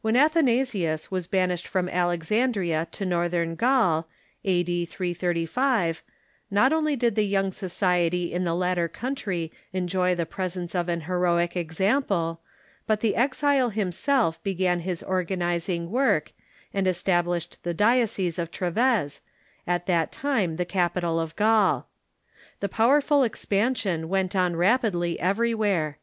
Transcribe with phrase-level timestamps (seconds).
[0.00, 4.06] When Athanasius was banished from Alexandria to northern Gaul,
[4.44, 4.84] A.D.
[4.86, 6.04] 335,
[6.52, 11.00] not only did the young society in the latter country enjoy the presence of an
[11.00, 12.40] heroic example,
[12.86, 16.30] but the exile himself began his organizing work,
[16.72, 19.20] and established the diocese of Treves,
[19.66, 21.88] at that time the capital of Gaul.
[22.60, 25.98] The powerful ex pansion went on rapidly everywhere.